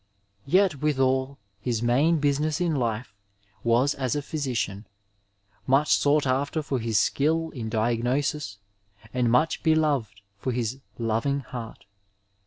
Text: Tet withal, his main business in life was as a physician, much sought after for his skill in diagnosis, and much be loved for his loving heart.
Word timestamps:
Tet 0.49 0.81
withal, 0.81 1.37
his 1.59 1.83
main 1.83 2.17
business 2.17 2.59
in 2.59 2.75
life 2.75 3.13
was 3.63 3.93
as 3.93 4.15
a 4.15 4.23
physician, 4.23 4.87
much 5.67 5.93
sought 5.95 6.25
after 6.25 6.63
for 6.63 6.79
his 6.79 6.97
skill 6.99 7.51
in 7.51 7.69
diagnosis, 7.69 8.57
and 9.13 9.29
much 9.31 9.61
be 9.61 9.75
loved 9.75 10.23
for 10.39 10.51
his 10.53 10.79
loving 10.97 11.41
heart. 11.41 11.85